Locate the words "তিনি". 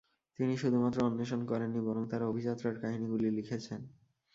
0.39-0.53